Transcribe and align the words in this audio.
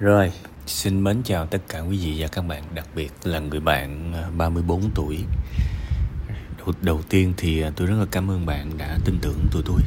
Rồi, 0.00 0.32
xin 0.66 1.04
mến 1.04 1.22
chào 1.24 1.46
tất 1.46 1.62
cả 1.68 1.80
quý 1.80 1.98
vị 1.98 2.16
và 2.18 2.28
các 2.28 2.42
bạn, 2.42 2.62
đặc 2.74 2.86
biệt 2.94 3.12
là 3.24 3.38
người 3.38 3.60
bạn 3.60 4.12
ờ, 4.12 4.30
34 4.36 4.90
tuổi. 4.94 5.18
Đầu, 6.58 6.74
đầu 6.82 7.00
tiên 7.08 7.32
thì 7.36 7.60
ờ, 7.60 7.72
tôi 7.76 7.86
rất 7.86 7.96
là 7.98 8.06
cảm 8.10 8.30
ơn 8.30 8.46
bạn 8.46 8.78
đã 8.78 8.98
tin 9.04 9.18
tưởng 9.22 9.46
tụi 9.52 9.62
tôi 9.66 9.80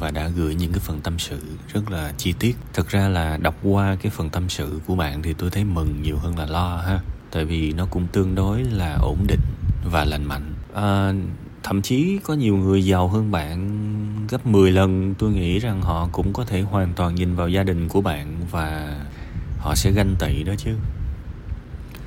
và 0.00 0.10
đã 0.10 0.28
gửi 0.28 0.54
những 0.54 0.72
cái 0.72 0.80
phần 0.80 1.00
tâm 1.00 1.18
sự 1.18 1.40
rất 1.72 1.90
là 1.90 2.12
chi 2.18 2.34
tiết. 2.38 2.56
Thật 2.74 2.88
ra 2.88 3.08
là 3.08 3.36
đọc 3.36 3.54
qua 3.62 3.96
cái 4.02 4.10
phần 4.10 4.30
tâm 4.30 4.48
sự 4.48 4.80
của 4.86 4.96
bạn 4.96 5.22
thì 5.22 5.34
tôi 5.38 5.50
thấy 5.50 5.64
mừng 5.64 6.02
nhiều 6.02 6.18
hơn 6.18 6.38
là 6.38 6.46
lo 6.46 6.76
ha. 6.76 7.00
Tại 7.30 7.44
vì 7.44 7.72
nó 7.72 7.86
cũng 7.90 8.06
tương 8.06 8.34
đối 8.34 8.64
là 8.64 8.98
ổn 9.02 9.18
định 9.28 9.40
và 9.84 10.04
lành 10.04 10.24
mạnh. 10.24 10.54
À, 10.74 11.12
thậm 11.62 11.82
chí 11.82 12.18
có 12.24 12.34
nhiều 12.34 12.56
người 12.56 12.84
giàu 12.84 13.08
hơn 13.08 13.30
bạn 13.30 13.68
gấp 14.28 14.46
10 14.46 14.70
lần, 14.70 15.14
tôi 15.18 15.30
nghĩ 15.30 15.58
rằng 15.58 15.82
họ 15.82 16.08
cũng 16.12 16.32
có 16.32 16.44
thể 16.44 16.60
hoàn 16.60 16.92
toàn 16.94 17.14
nhìn 17.14 17.34
vào 17.34 17.48
gia 17.48 17.62
đình 17.62 17.88
của 17.88 18.00
bạn 18.00 18.36
và 18.50 18.96
họ 19.58 19.74
sẽ 19.74 19.90
ganh 19.90 20.16
tị 20.18 20.42
đó 20.42 20.54
chứ. 20.58 20.74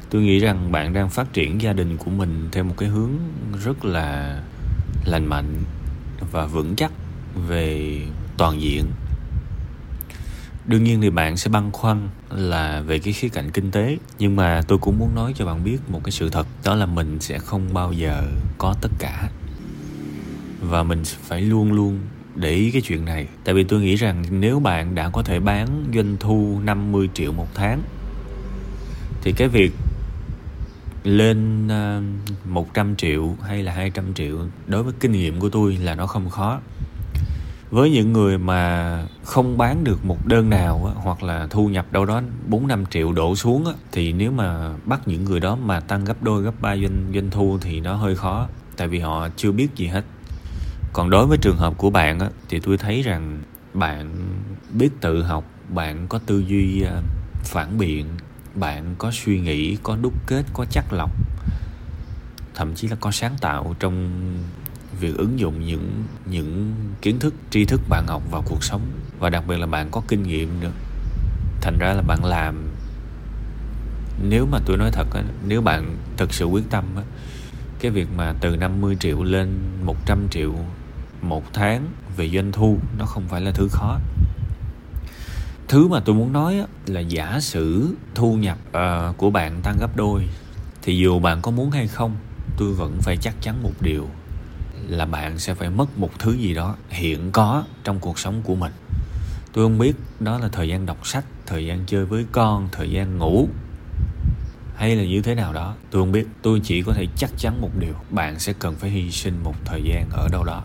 Tôi 0.10 0.22
nghĩ 0.22 0.40
rằng 0.40 0.72
bạn 0.72 0.94
đang 0.94 1.10
phát 1.10 1.34
triển 1.34 1.62
gia 1.62 1.74
đình 1.74 1.98
của 1.98 2.12
mình 2.12 2.50
theo 2.52 2.64
một 2.64 2.74
cái 2.78 2.90
hướng 2.90 3.12
rất 3.64 3.86
là 3.86 4.40
lành 5.06 5.26
mạnh 5.26 5.64
và 6.32 6.46
vững 6.46 6.76
chắc 6.76 6.92
về 7.48 8.02
toàn 8.38 8.62
diện. 8.62 8.86
Đương 10.66 10.84
nhiên 10.84 11.02
thì 11.02 11.10
bạn 11.10 11.38
sẽ 11.38 11.50
băn 11.50 11.72
khoăn 11.72 12.10
là 12.30 12.82
về 12.82 13.00
cái 13.00 13.14
khía 13.14 13.30
cạnh 13.30 13.52
kinh 13.52 13.72
tế, 13.72 13.98
nhưng 14.20 14.36
mà 14.36 14.62
tôi 14.68 14.78
cũng 14.78 15.00
muốn 15.00 15.16
nói 15.16 15.34
cho 15.36 15.46
bạn 15.46 15.64
biết 15.64 15.78
một 15.90 16.02
cái 16.04 16.12
sự 16.12 16.30
thật, 16.30 16.48
đó 16.64 16.76
là 16.76 16.86
mình 16.86 17.20
sẽ 17.20 17.40
không 17.40 17.74
bao 17.74 17.94
giờ 17.94 18.24
có 18.58 18.76
tất 18.82 18.92
cả. 19.00 19.30
Và 20.62 20.84
mình 20.84 21.04
phải 21.06 21.42
luôn 21.42 21.72
luôn 21.72 22.00
để 22.36 22.50
ý 22.50 22.72
cái 22.72 22.82
chuyện 22.82 23.06
này. 23.06 23.28
Tại 23.44 23.56
vì 23.56 23.64
tôi 23.64 23.82
nghĩ 23.82 23.96
rằng 23.96 24.24
nếu 24.30 24.60
bạn 24.60 24.96
đã 24.96 25.10
có 25.10 25.24
thể 25.24 25.40
bán 25.40 25.68
doanh 25.94 26.18
thu 26.20 26.60
50 26.64 27.10
triệu 27.14 27.32
một 27.32 27.48
tháng 27.54 27.82
thì 29.22 29.32
cái 29.32 29.48
việc 29.48 29.72
lên 31.04 31.68
ờ, 31.68 32.02
100 32.46 32.96
triệu 32.96 33.36
hay 33.42 33.64
là 33.64 33.74
200 33.74 34.14
triệu 34.14 34.38
đối 34.68 34.84
với 34.84 34.94
kinh 35.00 35.12
nghiệm 35.12 35.40
của 35.40 35.50
tôi 35.50 35.78
là 35.78 35.96
nó 35.96 36.08
không 36.08 36.30
khó. 36.30 36.60
Với 37.72 37.92
những 37.92 38.14
người 38.14 38.38
mà 38.38 39.08
không 39.24 39.58
bán 39.58 39.84
được 39.84 40.06
một 40.06 40.28
đơn 40.28 40.50
nào 40.50 40.86
á, 40.86 41.02
hoặc 41.04 41.24
là 41.24 41.48
thu 41.50 41.68
nhập 41.68 41.92
đâu 41.92 42.06
đó 42.06 42.22
4 42.48 42.68
5 42.68 42.86
triệu 42.86 43.14
đổ 43.14 43.36
xuống 43.36 43.66
á, 43.66 43.72
thì 43.92 44.14
nếu 44.14 44.32
mà 44.32 44.74
bắt 44.86 45.02
những 45.06 45.26
người 45.26 45.40
đó 45.40 45.56
mà 45.56 45.80
tăng 45.80 46.06
gấp 46.06 46.24
đôi 46.24 46.44
gấp 46.44 46.62
ba 46.62 46.76
doanh 46.78 47.12
doanh 47.14 47.32
thu 47.32 47.58
thì 47.62 47.80
nó 47.80 47.96
hơi 47.96 48.16
khó 48.16 48.48
tại 48.78 48.88
vì 48.88 49.00
họ 49.00 49.30
chưa 49.36 49.52
biết 49.52 49.68
gì 49.76 49.88
hết 49.88 50.04
còn 50.94 51.10
đối 51.10 51.28
với 51.28 51.38
trường 51.38 51.58
hợp 51.58 51.74
của 51.78 51.90
bạn 51.90 52.20
á, 52.20 52.30
thì 52.50 52.60
tôi 52.60 52.78
thấy 52.78 53.02
rằng 53.02 53.42
bạn 53.74 54.14
biết 54.74 54.90
tự 55.02 55.24
học 55.24 55.44
bạn 55.70 56.08
có 56.08 56.20
tư 56.26 56.40
duy 56.40 56.82
à, 56.82 57.02
phản 57.44 57.78
biện 57.78 58.06
bạn 58.56 58.96
có 58.98 59.12
suy 59.14 59.40
nghĩ 59.40 59.78
có 59.84 59.98
đúc 60.02 60.14
kết 60.28 60.46
có 60.54 60.66
chắc 60.72 60.94
lọc 60.94 61.12
thậm 62.56 62.76
chí 62.76 62.88
là 62.88 62.96
có 63.00 63.12
sáng 63.12 63.36
tạo 63.42 63.76
trong 63.80 64.10
việc 65.00 65.18
ứng 65.18 65.40
dụng 65.40 65.66
những 65.66 66.04
những 66.26 66.76
kiến 67.02 67.20
thức 67.20 67.34
tri 67.50 67.66
thức 67.66 67.82
bạn 67.90 68.08
học 68.08 68.24
vào 68.32 68.44
cuộc 68.46 68.64
sống. 68.64 68.82
Và 69.20 69.30
đặc 69.30 69.44
biệt 69.48 69.58
là 69.58 69.66
bạn 69.66 69.88
có 69.92 70.02
kinh 70.08 70.24
nghiệm 70.24 70.60
nữa. 70.60 70.72
Thành 71.62 71.78
ra 71.80 71.94
là 71.94 72.02
bạn 72.02 72.26
làm 72.26 72.68
nếu 74.24 74.46
mà 74.46 74.60
tôi 74.66 74.78
nói 74.78 74.90
thật 74.94 75.08
á, 75.14 75.24
nếu 75.48 75.62
bạn 75.62 75.98
thực 76.18 76.34
sự 76.34 76.46
quyết 76.46 76.64
tâm 76.70 76.86
cái 77.80 77.92
việc 77.92 78.08
mà 78.16 78.34
từ 78.42 78.56
50 78.56 78.98
triệu 79.00 79.24
lên 79.24 79.50
100 79.84 80.28
triệu 80.32 80.54
một 81.22 81.54
tháng 81.54 81.88
về 82.18 82.30
doanh 82.30 82.52
thu 82.52 82.78
nó 82.98 83.06
không 83.06 83.24
phải 83.28 83.42
là 83.42 83.52
thứ 83.52 83.68
khó. 83.72 84.00
Thứ 85.68 85.88
mà 85.88 86.00
tôi 86.00 86.16
muốn 86.16 86.34
nói 86.34 86.64
là 86.86 87.00
giả 87.00 87.40
sử 87.40 87.96
thu 88.16 88.36
nhập 88.36 88.58
uh, 88.68 89.18
của 89.18 89.30
bạn 89.30 89.62
tăng 89.64 89.78
gấp 89.80 89.96
đôi 89.96 90.28
thì 90.82 90.98
dù 90.98 91.20
bạn 91.20 91.42
có 91.42 91.52
muốn 91.52 91.72
hay 91.72 91.88
không 91.88 92.16
tôi 92.58 92.74
vẫn 92.74 92.98
phải 93.02 93.18
chắc 93.18 93.36
chắn 93.42 93.64
một 93.64 93.74
điều 93.82 94.08
là 94.88 95.06
bạn 95.06 95.40
sẽ 95.40 95.54
phải 95.54 95.70
mất 95.70 95.98
một 95.98 96.20
thứ 96.20 96.32
gì 96.32 96.54
đó 96.54 96.76
hiện 96.90 97.32
có 97.32 97.64
trong 97.84 98.00
cuộc 98.00 98.20
sống 98.20 98.42
của 98.44 98.56
mình. 98.56 98.72
Tôi 99.54 99.66
không 99.66 99.78
biết 99.78 99.96
đó 100.20 100.38
là 100.38 100.48
thời 100.48 100.68
gian 100.68 100.86
đọc 100.86 101.08
sách 101.08 101.26
thời 101.46 101.66
gian 101.66 101.84
chơi 101.88 102.06
với 102.06 102.26
con 102.32 102.70
thời 102.72 102.92
gian 102.92 103.18
ngủ 103.18 103.48
hay 104.76 104.96
là 104.96 105.04
như 105.04 105.22
thế 105.22 105.36
nào 105.36 105.54
đó. 105.54 105.76
Tôi 105.92 106.02
không 106.02 106.12
biết 106.12 106.28
tôi 106.42 106.62
chỉ 106.64 106.82
có 106.82 106.94
thể 106.94 107.08
chắc 107.18 107.30
chắn 107.38 107.62
một 107.62 107.70
điều 107.80 107.94
bạn 108.10 108.40
sẽ 108.40 108.54
cần 108.60 108.76
phải 108.76 108.90
hy 108.90 109.12
sinh 109.12 109.44
một 109.44 109.56
thời 109.66 109.82
gian 109.84 110.10
ở 110.12 110.28
đâu 110.32 110.44
đó 110.44 110.64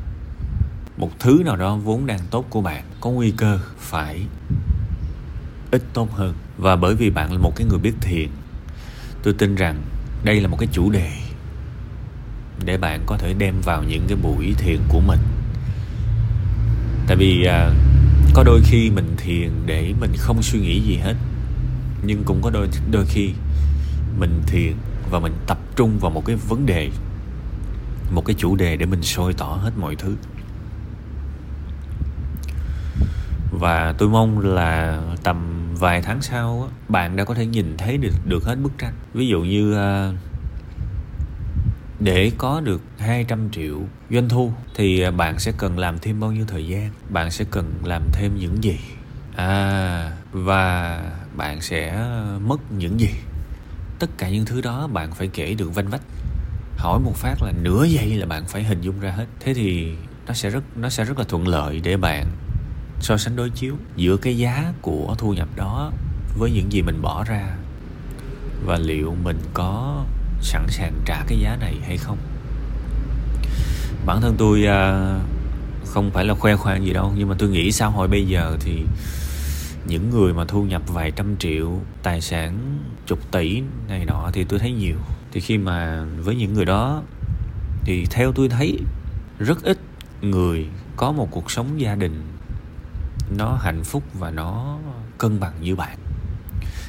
một 0.96 1.10
thứ 1.18 1.42
nào 1.44 1.56
đó 1.56 1.76
vốn 1.76 2.06
đang 2.06 2.20
tốt 2.30 2.46
của 2.50 2.60
bạn 2.60 2.84
có 3.00 3.10
nguy 3.10 3.30
cơ 3.30 3.58
phải 3.78 4.26
ít 5.70 5.82
tốt 5.92 6.12
hơn. 6.12 6.34
Và 6.58 6.76
bởi 6.76 6.94
vì 6.94 7.10
bạn 7.10 7.32
là 7.32 7.38
một 7.38 7.52
cái 7.56 7.66
người 7.66 7.78
biết 7.78 7.94
thiền 8.00 8.28
tôi 9.22 9.34
tin 9.34 9.54
rằng 9.54 9.82
đây 10.24 10.40
là 10.40 10.48
một 10.48 10.56
cái 10.60 10.68
chủ 10.72 10.90
đề 10.90 11.10
để 12.64 12.78
bạn 12.78 13.02
có 13.06 13.16
thể 13.16 13.34
đem 13.38 13.54
vào 13.60 13.82
những 13.82 14.04
cái 14.08 14.18
buổi 14.22 14.54
thiền 14.58 14.78
của 14.88 15.00
mình. 15.00 15.20
Tại 17.06 17.16
vì 17.16 17.44
à, 17.44 17.70
có 18.34 18.42
đôi 18.42 18.60
khi 18.64 18.90
mình 18.90 19.14
thiền 19.16 19.50
để 19.66 19.94
mình 20.00 20.12
không 20.16 20.42
suy 20.42 20.60
nghĩ 20.60 20.80
gì 20.80 20.96
hết 20.96 21.14
nhưng 22.02 22.24
cũng 22.24 22.42
có 22.42 22.50
đôi 22.50 22.68
đôi 22.90 23.04
khi 23.06 23.30
mình 24.18 24.42
thiền 24.46 24.72
và 25.10 25.18
mình 25.18 25.32
tập 25.46 25.58
trung 25.76 25.98
vào 25.98 26.10
một 26.10 26.24
cái 26.24 26.36
vấn 26.36 26.66
đề 26.66 26.90
một 28.10 28.24
cái 28.24 28.36
chủ 28.38 28.56
đề 28.56 28.76
để 28.76 28.86
mình 28.86 29.02
sôi 29.02 29.32
tỏ 29.32 29.46
hết 29.46 29.70
mọi 29.76 29.96
thứ. 29.96 30.16
Và 33.50 33.94
tôi 33.98 34.08
mong 34.08 34.38
là 34.38 35.02
tầm 35.22 35.68
vài 35.74 36.02
tháng 36.02 36.22
sau 36.22 36.68
bạn 36.88 37.16
đã 37.16 37.24
có 37.24 37.34
thể 37.34 37.46
nhìn 37.46 37.76
thấy 37.76 37.98
được 37.98 38.14
được 38.24 38.44
hết 38.44 38.54
bức 38.62 38.72
tranh. 38.78 38.92
Ví 39.14 39.26
dụ 39.26 39.40
như 39.40 39.74
à, 39.74 40.12
để 42.00 42.32
có 42.38 42.60
được 42.60 42.82
200 42.98 43.50
triệu 43.50 43.80
doanh 44.10 44.28
thu 44.28 44.52
thì 44.74 45.00
ờ, 45.00 45.10
bạn 45.10 45.38
sẽ 45.38 45.52
cần 45.58 45.78
làm 45.78 45.98
thêm 45.98 46.20
bao 46.20 46.32
nhiêu 46.32 46.44
thời 46.48 46.66
gian? 46.66 46.90
Bạn 47.08 47.30
sẽ 47.30 47.44
cần 47.50 47.72
làm 47.84 48.02
thêm 48.12 48.36
những 48.38 48.64
gì? 48.64 48.78
À 49.36 50.12
và 50.32 51.00
bạn 51.36 51.60
sẽ 51.60 52.06
mất 52.46 52.72
những 52.72 53.00
gì? 53.00 53.10
Tất 53.98 54.10
cả 54.18 54.28
những 54.28 54.44
thứ 54.44 54.60
đó 54.60 54.86
bạn 54.86 55.12
phải 55.12 55.28
kể 55.28 55.54
được 55.54 55.74
vanh 55.74 55.88
vách. 55.88 56.02
Hỏi 56.76 57.00
một 57.00 57.16
phát 57.16 57.34
là 57.42 57.52
nửa 57.62 57.84
giây 57.84 58.14
là 58.14 58.26
bạn 58.26 58.44
phải 58.46 58.64
hình 58.64 58.80
dung 58.80 59.00
ra 59.00 59.10
hết. 59.10 59.26
Thế 59.40 59.54
thì 59.54 59.94
nó 60.26 60.34
sẽ 60.34 60.50
rất 60.50 60.64
nó 60.76 60.88
sẽ 60.88 61.04
rất 61.04 61.18
là 61.18 61.24
thuận 61.24 61.48
lợi 61.48 61.80
để 61.84 61.96
bạn 61.96 62.26
so 63.00 63.16
sánh 63.16 63.36
đối 63.36 63.50
chiếu 63.50 63.76
giữa 63.96 64.16
cái 64.16 64.38
giá 64.38 64.72
của 64.82 65.14
thu 65.18 65.32
nhập 65.32 65.48
đó 65.56 65.92
với 66.38 66.50
những 66.50 66.72
gì 66.72 66.82
mình 66.82 67.02
bỏ 67.02 67.24
ra 67.24 67.56
và 68.66 68.78
liệu 68.78 69.16
mình 69.22 69.38
có 69.54 70.04
sẵn 70.40 70.66
sàng 70.68 70.92
trả 71.04 71.24
cái 71.28 71.38
giá 71.38 71.56
này 71.60 71.74
hay 71.86 71.96
không. 71.96 72.18
Bản 74.06 74.20
thân 74.20 74.34
tôi 74.38 74.66
à, 74.66 75.18
không 75.86 76.10
phải 76.10 76.24
là 76.24 76.34
khoe 76.34 76.56
khoang 76.56 76.84
gì 76.84 76.92
đâu, 76.92 77.12
nhưng 77.16 77.28
mà 77.28 77.34
tôi 77.38 77.48
nghĩ 77.48 77.72
xã 77.72 77.86
hội 77.86 78.08
bây 78.08 78.26
giờ 78.26 78.56
thì 78.60 78.84
những 79.86 80.10
người 80.10 80.34
mà 80.34 80.44
thu 80.44 80.62
nhập 80.64 80.82
vài 80.86 81.10
trăm 81.10 81.36
triệu, 81.36 81.80
tài 82.02 82.20
sản 82.20 82.78
chục 83.06 83.18
tỷ 83.30 83.62
này 83.88 84.04
nọ 84.04 84.30
thì 84.32 84.44
tôi 84.44 84.58
thấy 84.58 84.72
nhiều. 84.72 84.96
Thì 85.32 85.40
khi 85.40 85.58
mà 85.58 86.04
với 86.18 86.36
những 86.36 86.54
người 86.54 86.64
đó 86.64 87.02
thì 87.84 88.06
theo 88.10 88.32
tôi 88.32 88.48
thấy 88.48 88.78
rất 89.38 89.62
ít 89.62 89.78
người 90.22 90.66
có 90.96 91.12
một 91.12 91.28
cuộc 91.30 91.50
sống 91.50 91.80
gia 91.80 91.94
đình 91.94 92.22
nó 93.31 93.59
hạnh 93.62 93.84
phúc 93.84 94.03
và 94.14 94.31
nó 94.31 94.78
cân 95.19 95.41
bằng 95.41 95.53
như 95.60 95.76
bạn. 95.76 95.98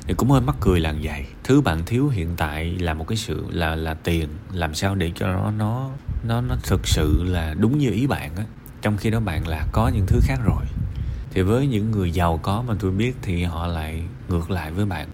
Thì 0.08 0.14
cũng 0.14 0.32
hơi 0.32 0.42
mắc 0.42 0.56
cười 0.60 0.80
là 0.80 0.94
vậy. 1.02 1.26
Thứ 1.44 1.62
bạn 1.62 1.86
thiếu 1.86 2.08
hiện 2.08 2.34
tại 2.38 2.66
là 2.66 2.94
một 2.94 3.08
cái 3.08 3.18
sự, 3.18 3.46
là 3.50 3.76
là 3.76 3.94
tiền. 3.94 4.30
Làm 4.52 4.74
sao 4.74 4.96
để 4.96 5.12
cho 5.16 5.28
nó 5.28 5.52
nó 5.52 5.90
nó 6.24 6.42
nó 6.42 6.56
thực 6.64 6.88
sự 6.88 7.24
là 7.24 7.54
đúng 7.54 7.78
như 7.78 7.92
ý 7.92 8.08
bạn 8.08 8.36
á? 8.36 8.44
Trong 8.82 8.98
khi 8.98 9.10
đó 9.10 9.20
bạn 9.20 9.48
là 9.48 9.68
có 9.72 9.88
những 9.88 10.06
thứ 10.08 10.20
khác 10.24 10.40
rồi. 10.46 10.66
Thì 11.32 11.42
với 11.42 11.68
những 11.68 11.92
người 11.92 12.12
giàu 12.12 12.40
có 12.44 12.64
mà 12.68 12.74
tôi 12.80 12.92
biết 12.92 13.16
thì 13.22 13.44
họ 13.44 13.68
lại 13.68 14.04
ngược 14.30 14.52
lại 14.52 14.72
với 14.72 14.86
bạn. 14.86 15.08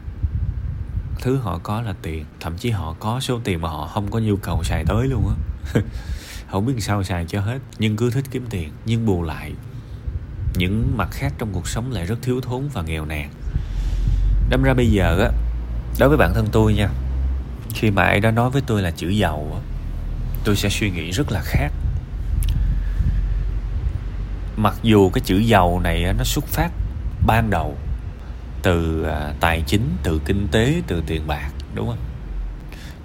Thứ 1.22 1.38
họ 1.38 1.60
có 1.64 1.82
là 1.82 1.94
tiền. 2.02 2.26
Thậm 2.40 2.58
chí 2.58 2.70
họ 2.70 2.96
có 3.00 3.20
số 3.20 3.40
tiền 3.44 3.62
mà 3.62 3.70
họ 3.70 3.88
không 3.88 4.12
có 4.12 4.20
nhu 4.20 4.36
cầu 4.36 4.64
xài 4.64 4.86
tới 4.86 5.08
luôn 5.08 5.28
á. 5.28 5.36
Không 6.52 6.66
biết 6.66 6.74
sao 6.80 7.04
xài 7.04 7.26
cho 7.26 7.42
hết, 7.42 7.60
nhưng 7.80 7.98
cứ 7.98 8.12
thích 8.12 8.26
kiếm 8.32 8.46
tiền, 8.50 8.70
nhưng 8.86 9.06
bù 9.06 9.24
lại 9.24 9.54
những 10.56 10.98
mặt 10.98 11.10
khác 11.12 11.34
trong 11.38 11.50
cuộc 11.54 11.68
sống 11.68 11.92
lại 11.92 12.06
rất 12.06 12.16
thiếu 12.22 12.42
thốn 12.42 12.68
và 12.74 12.82
nghèo 12.82 13.06
nàn. 13.06 13.30
Đâm 14.50 14.64
ra 14.64 14.74
bây 14.74 14.92
giờ 14.92 15.20
á, 15.20 15.30
đối 16.00 16.10
với 16.10 16.18
bản 16.18 16.34
thân 16.34 16.48
tôi 16.52 16.74
nha, 16.74 16.90
khi 17.74 17.92
mà 17.92 18.04
ai 18.04 18.20
đó 18.20 18.32
nói 18.32 18.50
với 18.50 18.62
tôi 18.68 18.82
là 18.82 18.92
chữ 18.92 19.10
giàu 19.10 19.52
á, 19.54 19.60
tôi 20.44 20.56
sẽ 20.56 20.70
suy 20.70 20.90
nghĩ 20.90 21.12
rất 21.12 21.32
là 21.32 21.42
khác. 21.44 21.72
Mặc 24.58 24.76
dù 24.84 25.10
cái 25.10 25.22
chữ 25.26 25.38
giàu 25.38 25.80
này 25.80 26.14
nó 26.18 26.24
xuất 26.24 26.46
phát 26.46 26.70
ban 27.28 27.50
đầu 27.50 27.78
từ 28.62 29.04
à, 29.04 29.34
tài 29.40 29.64
chính, 29.68 29.98
từ 30.04 30.22
kinh 30.26 30.48
tế, 30.52 30.82
từ 30.88 31.04
tiền 31.08 31.28
bạc, 31.28 31.50
đúng 31.74 31.88
không? 31.88 32.00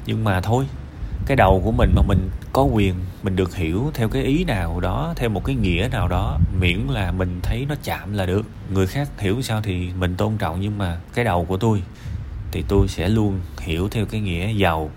Nhưng 0.06 0.25
mà 0.25 0.41
thôi 0.41 0.65
cái 1.29 1.37
đầu 1.37 1.63
của 1.65 1.73
mình 1.73 1.93
mà 1.95 2.03
mình 2.03 2.31
có 2.53 2.63
quyền 2.63 2.95
mình 3.23 3.37
được 3.37 3.57
hiểu 3.57 3.91
theo 3.95 4.09
cái 4.09 4.23
ý 4.23 4.45
nào 4.45 4.81
đó 4.81 5.13
theo 5.17 5.31
một 5.31 5.45
cái 5.45 5.57
nghĩa 5.57 5.89
nào 5.93 6.09
đó 6.09 6.39
miễn 6.61 6.79
là 6.79 7.13
mình 7.13 7.41
thấy 7.43 7.67
nó 7.69 7.75
chạm 7.85 8.13
là 8.13 8.27
được. 8.27 8.47
Người 8.73 8.87
khác 8.87 9.09
hiểu 9.19 9.43
sao 9.43 9.61
thì 9.63 9.91
mình 9.99 10.15
tôn 10.17 10.37
trọng 10.39 10.61
nhưng 10.61 10.79
mà 10.79 11.01
cái 11.15 11.25
đầu 11.25 11.45
của 11.45 11.57
tôi 11.57 11.83
thì 12.53 12.65
tôi 12.69 12.89
sẽ 12.89 13.09
luôn 13.09 13.41
hiểu 13.61 13.89
theo 13.89 14.07
cái 14.07 14.21
nghĩa 14.21 14.53
giàu 14.53 14.91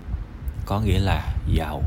có 0.66 0.80
nghĩa 0.80 0.98
là 0.98 1.34
giàu 1.54 1.82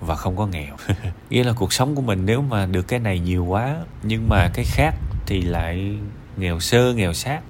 và 0.00 0.14
không 0.14 0.36
có 0.36 0.46
nghèo. 0.46 0.76
Nghĩa 1.30 1.44
là 1.44 1.52
cuộc 1.52 1.72
sống 1.72 1.94
của 1.94 2.02
mình 2.02 2.26
nếu 2.26 2.42
mà 2.42 2.66
được 2.66 2.88
cái 2.88 3.00
này 3.00 3.18
nhiều 3.18 3.44
quá 3.44 3.76
nhưng 4.02 4.28
mà 4.28 4.48
cái 4.54 4.64
khác 4.64 4.94
thì 5.26 5.42
lại 5.42 5.96
nghèo 6.36 6.60
sơ 6.60 6.92
nghèo 6.92 7.12
sát 7.12 7.40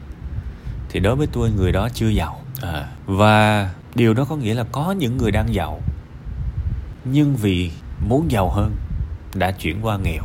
thì 0.88 1.00
đối 1.00 1.16
với 1.16 1.26
tôi 1.32 1.50
người 1.50 1.72
đó 1.72 1.88
chưa 1.94 2.08
giàu. 2.08 2.40
À, 2.62 2.88
và 3.06 3.70
điều 3.94 4.14
đó 4.14 4.24
có 4.24 4.36
nghĩa 4.36 4.54
là 4.54 4.64
có 4.72 4.92
những 4.92 5.16
người 5.16 5.30
đang 5.30 5.54
giàu 5.54 5.80
nhưng 7.10 7.36
vì 7.36 7.70
muốn 8.08 8.30
giàu 8.30 8.50
hơn, 8.50 8.76
đã 9.34 9.50
chuyển 9.50 9.78
qua 9.82 9.98
nghèo. 9.98 10.22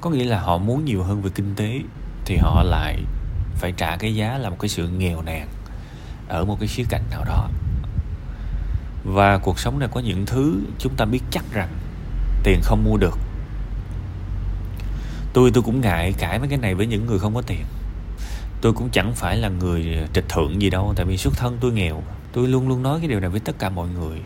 Có 0.00 0.10
nghĩa 0.10 0.24
là 0.24 0.40
họ 0.40 0.58
muốn 0.58 0.84
nhiều 0.84 1.02
hơn 1.02 1.22
về 1.22 1.30
kinh 1.34 1.54
tế, 1.56 1.80
thì 2.24 2.36
họ 2.36 2.62
lại 2.62 2.98
phải 3.54 3.72
trả 3.76 3.96
cái 3.96 4.14
giá 4.14 4.38
là 4.38 4.50
một 4.50 4.56
cái 4.60 4.68
sự 4.68 4.88
nghèo 4.88 5.22
nàn 5.22 5.48
ở 6.28 6.44
một 6.44 6.56
cái 6.60 6.68
khía 6.68 6.84
cạnh 6.88 7.02
nào 7.10 7.24
đó. 7.24 7.48
Và 9.04 9.38
cuộc 9.38 9.58
sống 9.58 9.78
này 9.78 9.88
có 9.92 10.00
những 10.00 10.26
thứ 10.26 10.60
chúng 10.78 10.94
ta 10.96 11.04
biết 11.04 11.20
chắc 11.30 11.44
rằng 11.52 11.68
tiền 12.44 12.60
không 12.62 12.84
mua 12.84 12.96
được. 12.96 13.18
Tôi 15.32 15.50
tôi 15.54 15.62
cũng 15.62 15.80
ngại 15.80 16.12
cãi 16.18 16.38
mấy 16.38 16.48
cái 16.48 16.58
này 16.58 16.74
với 16.74 16.86
những 16.86 17.06
người 17.06 17.18
không 17.18 17.34
có 17.34 17.42
tiền. 17.42 17.64
Tôi 18.60 18.72
cũng 18.72 18.88
chẳng 18.92 19.12
phải 19.14 19.36
là 19.36 19.48
người 19.48 19.98
trịch 20.12 20.28
thượng 20.28 20.62
gì 20.62 20.70
đâu, 20.70 20.92
tại 20.96 21.06
vì 21.06 21.16
xuất 21.16 21.34
thân 21.36 21.58
tôi 21.60 21.72
nghèo. 21.72 22.02
Tôi 22.32 22.48
luôn 22.48 22.68
luôn 22.68 22.82
nói 22.82 22.98
cái 22.98 23.08
điều 23.08 23.20
này 23.20 23.30
với 23.30 23.40
tất 23.40 23.58
cả 23.58 23.68
mọi 23.68 23.88
người 23.88 24.18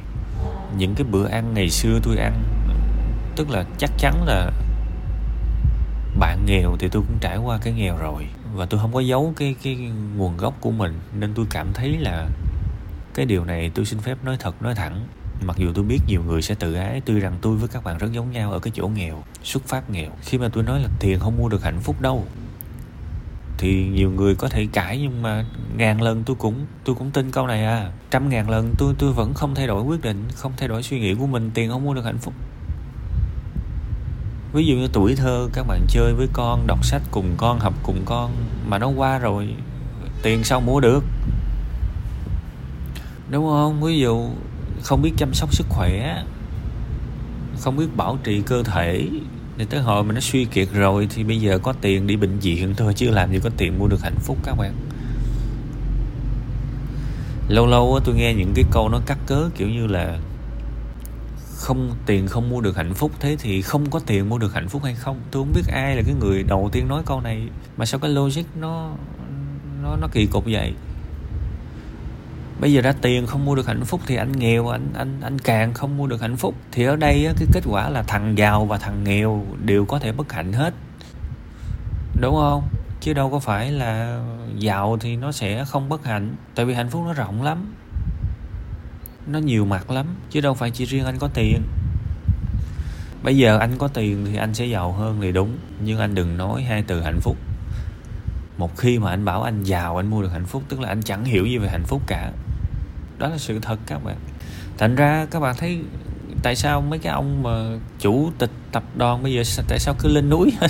những 0.76 0.94
cái 0.94 1.06
bữa 1.10 1.28
ăn 1.28 1.54
ngày 1.54 1.70
xưa 1.70 2.00
tôi 2.02 2.16
ăn, 2.16 2.42
tức 3.36 3.50
là 3.50 3.64
chắc 3.78 3.90
chắn 3.98 4.24
là 4.24 4.50
bạn 6.18 6.38
nghèo 6.46 6.76
thì 6.78 6.88
tôi 6.88 7.02
cũng 7.08 7.18
trải 7.20 7.36
qua 7.36 7.58
cái 7.62 7.72
nghèo 7.72 7.96
rồi. 7.96 8.26
Và 8.54 8.66
tôi 8.66 8.80
không 8.80 8.92
có 8.92 9.00
giấu 9.00 9.32
cái 9.36 9.54
cái 9.62 9.76
nguồn 10.16 10.36
gốc 10.36 10.54
của 10.60 10.70
mình, 10.70 11.00
nên 11.18 11.34
tôi 11.34 11.46
cảm 11.50 11.72
thấy 11.74 11.96
là 11.98 12.28
cái 13.14 13.26
điều 13.26 13.44
này 13.44 13.70
tôi 13.74 13.84
xin 13.84 13.98
phép 13.98 14.18
nói 14.24 14.36
thật, 14.40 14.62
nói 14.62 14.74
thẳng. 14.74 15.06
Mặc 15.42 15.56
dù 15.58 15.72
tôi 15.74 15.84
biết 15.84 15.98
nhiều 16.06 16.22
người 16.22 16.42
sẽ 16.42 16.54
tự 16.54 16.74
ái, 16.74 17.02
tuy 17.04 17.20
rằng 17.20 17.36
tôi 17.42 17.56
với 17.56 17.68
các 17.68 17.84
bạn 17.84 17.98
rất 17.98 18.12
giống 18.12 18.32
nhau 18.32 18.52
ở 18.52 18.58
cái 18.58 18.72
chỗ 18.74 18.88
nghèo, 18.88 19.22
xuất 19.42 19.64
phát 19.64 19.90
nghèo. 19.90 20.10
Khi 20.22 20.38
mà 20.38 20.48
tôi 20.52 20.64
nói 20.64 20.80
là 20.80 20.88
tiền 21.00 21.18
không 21.20 21.36
mua 21.38 21.48
được 21.48 21.62
hạnh 21.64 21.80
phúc 21.80 22.00
đâu 22.00 22.26
thì 23.58 23.86
nhiều 23.86 24.10
người 24.10 24.34
có 24.34 24.48
thể 24.48 24.66
cãi, 24.72 24.98
nhưng 25.02 25.22
mà 25.22 25.44
ngàn 25.76 26.02
lần 26.02 26.22
tôi 26.24 26.36
cũng 26.36 26.66
tôi 26.84 26.96
cũng 26.96 27.10
tin 27.10 27.30
câu 27.30 27.46
này 27.46 27.64
à. 27.64 27.90
Trăm 28.10 28.28
ngàn 28.28 28.50
lần 28.50 28.74
tôi 28.78 28.94
tôi 28.98 29.12
vẫn 29.12 29.34
không 29.34 29.54
thay 29.54 29.66
đổi 29.66 29.82
quyết 29.82 30.02
định, 30.02 30.24
không 30.34 30.52
thay 30.56 30.68
đổi 30.68 30.82
suy 30.82 31.00
nghĩ 31.00 31.14
của 31.14 31.26
mình, 31.26 31.50
tiền 31.54 31.70
không 31.70 31.84
mua 31.84 31.94
được 31.94 32.04
hạnh 32.04 32.18
phúc. 32.18 32.34
Ví 34.52 34.66
dụ 34.66 34.76
như 34.76 34.88
tuổi 34.92 35.16
thơ, 35.16 35.48
các 35.52 35.66
bạn 35.66 35.86
chơi 35.88 36.14
với 36.14 36.26
con, 36.32 36.66
đọc 36.66 36.84
sách 36.84 37.02
cùng 37.10 37.34
con, 37.36 37.58
học 37.58 37.74
cùng 37.82 38.02
con, 38.04 38.32
mà 38.68 38.78
nó 38.78 38.88
qua 38.88 39.18
rồi, 39.18 39.54
tiền 40.22 40.44
sao 40.44 40.60
mua 40.60 40.80
được? 40.80 41.04
Đúng 43.30 43.46
không? 43.46 43.82
Ví 43.82 43.98
dụ 43.98 44.28
không 44.82 45.02
biết 45.02 45.12
chăm 45.16 45.34
sóc 45.34 45.54
sức 45.54 45.66
khỏe, 45.68 46.22
không 47.60 47.76
biết 47.76 47.96
bảo 47.96 48.18
trì 48.24 48.42
cơ 48.42 48.62
thể 48.62 49.08
để 49.56 49.64
tới 49.70 49.80
hồi 49.80 50.04
mà 50.04 50.14
nó 50.14 50.20
suy 50.20 50.44
kiệt 50.44 50.68
rồi 50.72 51.08
thì 51.14 51.24
bây 51.24 51.40
giờ 51.40 51.58
có 51.58 51.72
tiền 51.72 52.06
đi 52.06 52.16
bệnh 52.16 52.38
viện 52.38 52.74
thôi, 52.76 52.92
chứ 52.96 53.10
làm 53.10 53.32
gì 53.32 53.38
có 53.42 53.50
tiền 53.56 53.78
mua 53.78 53.88
được 53.88 54.02
hạnh 54.02 54.18
phúc 54.20 54.38
các 54.44 54.54
bạn. 54.54 54.74
Lâu 57.48 57.66
lâu 57.66 58.00
tôi 58.04 58.14
nghe 58.14 58.34
những 58.34 58.52
cái 58.54 58.64
câu 58.72 58.88
nó 58.88 59.00
cắt 59.06 59.18
cớ, 59.26 59.50
kiểu 59.56 59.68
như 59.68 59.86
là 59.86 60.18
không, 61.54 61.96
tiền 62.06 62.26
không 62.26 62.50
mua 62.50 62.60
được 62.60 62.76
hạnh 62.76 62.94
phúc, 62.94 63.12
thế 63.20 63.36
thì 63.38 63.62
không 63.62 63.90
có 63.90 64.00
tiền 64.06 64.28
mua 64.28 64.38
được 64.38 64.54
hạnh 64.54 64.68
phúc 64.68 64.84
hay 64.84 64.94
không? 64.94 65.20
Tôi 65.30 65.42
không 65.42 65.52
biết 65.52 65.72
ai 65.72 65.96
là 65.96 66.02
cái 66.06 66.14
người 66.20 66.42
đầu 66.42 66.70
tiên 66.72 66.88
nói 66.88 67.02
câu 67.06 67.20
này, 67.20 67.48
mà 67.76 67.86
sao 67.86 68.00
cái 68.00 68.10
logic 68.10 68.42
nó 68.60 68.90
nó 69.82 69.96
nó 69.96 70.08
kỳ 70.12 70.26
cục 70.26 70.44
vậy? 70.46 70.74
Bây 72.60 72.72
giờ 72.72 72.80
ra 72.80 72.92
tiền 72.92 73.26
không 73.26 73.44
mua 73.44 73.54
được 73.54 73.66
hạnh 73.66 73.84
phúc 73.84 74.00
thì 74.06 74.16
anh 74.16 74.32
nghèo, 74.32 74.68
anh 74.68 74.88
anh 74.94 75.20
anh 75.20 75.38
càng 75.38 75.74
không 75.74 75.96
mua 75.96 76.06
được 76.06 76.20
hạnh 76.20 76.36
phúc. 76.36 76.54
Thì 76.72 76.84
ở 76.84 76.96
đây 76.96 77.28
cái 77.38 77.48
kết 77.52 77.64
quả 77.66 77.88
là 77.88 78.02
thằng 78.02 78.38
giàu 78.38 78.64
và 78.64 78.78
thằng 78.78 79.04
nghèo 79.04 79.46
đều 79.64 79.84
có 79.84 79.98
thể 79.98 80.12
bất 80.12 80.32
hạnh 80.32 80.52
hết. 80.52 80.74
Đúng 82.20 82.34
không? 82.34 82.68
Chứ 83.00 83.12
đâu 83.12 83.30
có 83.30 83.38
phải 83.38 83.72
là 83.72 84.20
giàu 84.56 84.96
thì 85.00 85.16
nó 85.16 85.32
sẽ 85.32 85.64
không 85.64 85.88
bất 85.88 86.04
hạnh. 86.04 86.36
Tại 86.54 86.66
vì 86.66 86.74
hạnh 86.74 86.90
phúc 86.90 87.02
nó 87.06 87.12
rộng 87.12 87.42
lắm. 87.42 87.74
Nó 89.26 89.38
nhiều 89.38 89.64
mặt 89.64 89.90
lắm. 89.90 90.06
Chứ 90.30 90.40
đâu 90.40 90.54
phải 90.54 90.70
chỉ 90.70 90.84
riêng 90.84 91.04
anh 91.04 91.18
có 91.18 91.28
tiền. 91.34 91.62
Bây 93.22 93.36
giờ 93.36 93.58
anh 93.58 93.78
có 93.78 93.88
tiền 93.88 94.26
thì 94.26 94.36
anh 94.36 94.54
sẽ 94.54 94.66
giàu 94.66 94.92
hơn 94.92 95.18
thì 95.20 95.32
đúng. 95.32 95.58
Nhưng 95.80 95.98
anh 95.98 96.14
đừng 96.14 96.36
nói 96.36 96.62
hai 96.62 96.82
từ 96.82 97.02
hạnh 97.02 97.20
phúc. 97.20 97.36
Một 98.58 98.76
khi 98.76 98.98
mà 98.98 99.10
anh 99.10 99.24
bảo 99.24 99.42
anh 99.42 99.62
giàu, 99.62 99.96
anh 99.96 100.10
mua 100.10 100.22
được 100.22 100.32
hạnh 100.32 100.46
phúc, 100.46 100.62
tức 100.68 100.80
là 100.80 100.88
anh 100.88 101.02
chẳng 101.02 101.24
hiểu 101.24 101.46
gì 101.46 101.58
về 101.58 101.68
hạnh 101.68 101.84
phúc 101.86 102.02
cả 102.06 102.32
đó 103.18 103.28
là 103.28 103.38
sự 103.38 103.58
thật 103.62 103.78
các 103.86 104.04
bạn. 104.04 104.16
Thành 104.78 104.94
ra 104.94 105.26
các 105.30 105.40
bạn 105.40 105.54
thấy 105.58 105.80
tại 106.42 106.56
sao 106.56 106.80
mấy 106.80 106.98
cái 106.98 107.12
ông 107.12 107.42
mà 107.42 107.78
chủ 107.98 108.30
tịch 108.38 108.50
tập 108.72 108.82
đoàn 108.96 109.22
bây 109.22 109.32
giờ 109.32 109.42
tại 109.68 109.78
sao 109.78 109.94
cứ 109.98 110.08
lên 110.08 110.30
núi? 110.30 110.52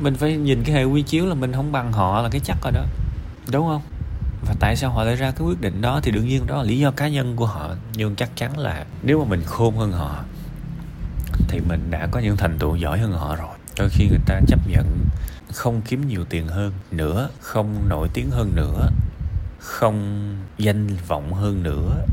Mình 0.00 0.14
phải 0.14 0.36
nhìn 0.36 0.62
cái 0.64 0.74
hệ 0.74 0.84
quy 0.84 1.02
chiếu 1.02 1.26
là 1.26 1.34
mình 1.34 1.52
không 1.52 1.72
bằng 1.72 1.92
họ 1.92 2.22
là 2.22 2.28
cái 2.28 2.40
chắc 2.44 2.56
rồi 2.62 2.72
đó. 2.72 2.84
Đúng 3.52 3.66
không? 3.66 3.82
Và 4.46 4.54
tại 4.60 4.76
sao 4.76 4.90
họ 4.90 5.04
lại 5.04 5.16
ra 5.16 5.30
cái 5.30 5.46
quyết 5.46 5.60
định 5.60 5.80
đó 5.80 6.00
thì 6.02 6.10
đương 6.12 6.28
nhiên 6.28 6.46
đó 6.46 6.56
là 6.56 6.62
lý 6.62 6.78
do 6.78 6.90
cá 6.90 7.08
nhân 7.08 7.36
của 7.36 7.46
họ. 7.46 7.70
Nhưng 7.94 8.16
chắc 8.16 8.30
chắn 8.36 8.58
là 8.58 8.84
nếu 9.02 9.18
mà 9.18 9.24
mình 9.24 9.42
khôn 9.46 9.76
hơn 9.76 9.92
họ 9.92 10.24
thì 11.48 11.60
mình 11.68 11.90
đã 11.90 12.08
có 12.10 12.20
những 12.20 12.36
thành 12.36 12.58
tựu 12.58 12.76
giỏi 12.76 12.98
hơn 12.98 13.12
họ 13.12 13.36
rồi. 13.36 13.56
Đôi 13.78 13.88
khi 13.88 14.08
người 14.08 14.20
ta 14.26 14.40
chấp 14.46 14.60
nhận 14.68 14.86
không 15.54 15.80
kiếm 15.82 16.08
nhiều 16.08 16.24
tiền 16.24 16.48
hơn 16.48 16.72
nữa, 16.90 17.28
không 17.40 17.88
nổi 17.88 18.08
tiếng 18.14 18.30
hơn 18.30 18.52
nữa, 18.54 18.90
không 19.58 20.36
danh 20.58 20.96
vọng 21.08 21.32
hơn 21.32 21.62
nữa. 21.62 22.04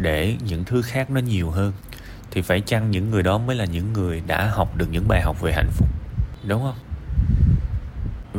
Để 0.00 0.36
những 0.46 0.64
thứ 0.64 0.82
khác 0.82 1.10
nó 1.10 1.20
nhiều 1.20 1.50
hơn, 1.50 1.72
thì 2.30 2.42
phải 2.42 2.60
chăng 2.60 2.90
những 2.90 3.10
người 3.10 3.22
đó 3.22 3.38
mới 3.38 3.56
là 3.56 3.64
những 3.64 3.92
người 3.92 4.22
đã 4.26 4.50
học 4.50 4.76
được 4.76 4.86
những 4.90 5.08
bài 5.08 5.22
học 5.22 5.40
về 5.40 5.52
hạnh 5.52 5.70
phúc? 5.70 5.88
Đúng 6.46 6.62
không? 6.62 6.76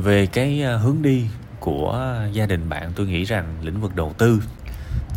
Về 0.04 0.26
cái 0.26 0.64
à, 0.64 0.78
hướng 0.78 1.02
đi 1.02 1.28
của 1.60 2.20
gia 2.32 2.46
đình 2.46 2.70
bạn, 2.70 2.92
tôi 2.96 3.08
nghĩ 3.08 3.24
rằng 3.24 3.58
lĩnh 3.62 3.82
vực 3.82 3.96
đầu 3.96 4.14
tư 4.18 4.42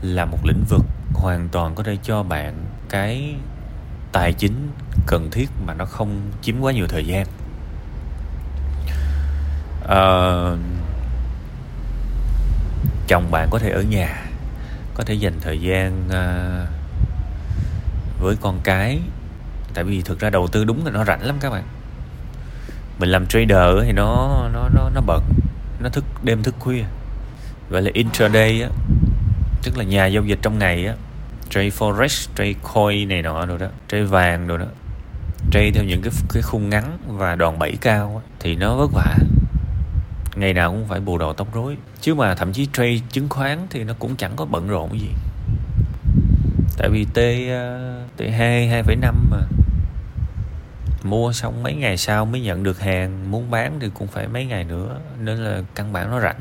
là 0.02 0.24
một 0.24 0.38
lĩnh 0.44 0.64
vực 0.68 0.82
hoàn 1.14 1.48
toàn 1.48 1.74
có 1.74 1.82
thể 1.82 1.96
cho 2.02 2.22
bạn 2.22 2.64
cái 2.88 3.34
tài 4.12 4.32
chính 4.32 4.70
cần 5.06 5.30
thiết 5.30 5.48
mà 5.66 5.74
nó 5.74 5.84
không 5.84 6.20
chiếm 6.42 6.60
quá 6.60 6.72
nhiều 6.72 6.86
thời 6.88 7.06
gian 7.06 7.26
uh, 9.86 10.58
chồng 13.08 13.30
bạn 13.30 13.48
có 13.50 13.58
thể 13.58 13.70
ở 13.70 13.82
nhà 13.82 14.22
có 14.94 15.04
thể 15.04 15.14
dành 15.14 15.34
thời 15.40 15.60
gian 15.60 16.08
uh, 16.08 16.68
với 18.20 18.36
con 18.40 18.60
cái. 18.64 19.00
Tại 19.74 19.84
vì 19.84 20.02
thực 20.02 20.20
ra 20.20 20.30
đầu 20.30 20.48
tư 20.48 20.64
đúng 20.64 20.84
là 20.86 20.90
nó 20.90 21.04
rảnh 21.04 21.22
lắm 21.22 21.36
các 21.40 21.50
bạn. 21.50 21.64
Mình 22.98 23.08
làm 23.08 23.26
trader 23.26 23.84
thì 23.84 23.92
nó 23.92 24.40
nó 24.52 24.68
nó 24.74 24.90
nó 24.94 25.00
bận 25.06 25.22
nó 25.80 25.88
thức 25.88 26.04
đêm 26.22 26.42
thức 26.42 26.54
khuya. 26.58 26.84
Gọi 27.70 27.82
là 27.82 27.90
intraday 27.94 28.62
á 28.62 28.68
tức 29.62 29.78
là 29.78 29.84
nhà 29.84 30.06
giao 30.06 30.24
dịch 30.24 30.38
trong 30.42 30.58
ngày 30.58 30.86
á 30.86 30.94
trade 31.50 31.68
forex 31.68 32.28
trade 32.36 32.54
coin 32.74 33.08
này 33.08 33.22
nọ 33.22 33.46
rồi 33.46 33.58
đó 33.58 33.66
trade 33.88 34.04
vàng 34.04 34.46
rồi 34.46 34.58
đó 34.58 34.64
trade 35.50 35.70
theo 35.74 35.84
những 35.84 36.02
cái 36.02 36.12
cái 36.32 36.42
khung 36.42 36.70
ngắn 36.70 36.98
và 37.06 37.34
đòn 37.34 37.58
bẩy 37.58 37.76
cao 37.80 38.22
á, 38.24 38.32
thì 38.40 38.56
nó 38.56 38.76
vất 38.76 38.90
vả 38.92 39.16
ngày 40.36 40.54
nào 40.54 40.70
cũng 40.70 40.86
phải 40.88 41.00
bù 41.00 41.18
đầu 41.18 41.32
tóc 41.32 41.54
rối. 41.54 41.76
Chứ 42.00 42.14
mà 42.14 42.34
thậm 42.34 42.52
chí 42.52 42.68
trade 42.72 42.98
chứng 43.10 43.28
khoán 43.28 43.66
thì 43.70 43.84
nó 43.84 43.94
cũng 43.98 44.16
chẳng 44.16 44.32
có 44.36 44.44
bận 44.44 44.68
rộn 44.68 45.00
gì. 45.00 45.10
Tại 46.78 46.88
vì 46.88 47.04
t 47.04 47.18
ờ, 47.50 48.04
t 48.16 48.20
hai 48.20 48.68
hai 48.68 48.82
phẩy 48.82 48.96
năm 48.96 49.14
mà. 49.30 49.38
Mua 51.02 51.32
xong 51.32 51.62
mấy 51.62 51.74
ngày 51.74 51.96
sau 51.96 52.24
mới 52.24 52.40
nhận 52.40 52.62
được 52.62 52.80
hàng, 52.80 53.30
muốn 53.30 53.50
bán 53.50 53.80
thì 53.80 53.90
cũng 53.94 54.08
phải 54.08 54.28
mấy 54.28 54.44
ngày 54.44 54.64
nữa. 54.64 54.98
Nên 55.20 55.36
là 55.36 55.62
căn 55.74 55.92
bản 55.92 56.10
nó 56.10 56.20
rảnh. 56.20 56.40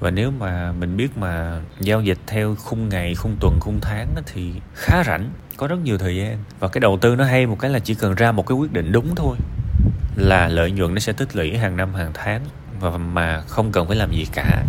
Và 0.00 0.10
nếu 0.10 0.30
mà 0.30 0.72
mình 0.72 0.96
biết 0.96 1.18
mà 1.18 1.60
giao 1.80 2.02
dịch 2.02 2.18
theo 2.26 2.54
khung 2.54 2.88
ngày, 2.88 3.14
khung 3.14 3.36
tuần, 3.40 3.58
khung 3.60 3.78
tháng 3.82 4.08
thì 4.26 4.52
khá 4.74 5.04
rảnh, 5.06 5.30
có 5.56 5.66
rất 5.66 5.78
nhiều 5.84 5.98
thời 5.98 6.16
gian. 6.16 6.38
Và 6.60 6.68
cái 6.68 6.80
đầu 6.80 6.98
tư 7.00 7.16
nó 7.16 7.24
hay 7.24 7.46
một 7.46 7.56
cái 7.60 7.70
là 7.70 7.78
chỉ 7.78 7.94
cần 7.94 8.14
ra 8.14 8.32
một 8.32 8.46
cái 8.46 8.56
quyết 8.56 8.72
định 8.72 8.92
đúng 8.92 9.14
thôi 9.14 9.36
là 10.16 10.48
lợi 10.48 10.70
nhuận 10.70 10.94
nó 10.94 11.00
sẽ 11.00 11.12
tích 11.12 11.36
lũy 11.36 11.56
hàng 11.56 11.76
năm, 11.76 11.94
hàng 11.94 12.10
tháng 12.14 12.40
và 12.80 12.98
mà 12.98 13.40
không 13.40 13.72
cần 13.72 13.86
phải 13.86 13.96
làm 13.96 14.12
gì 14.12 14.26
cả. 14.32 14.64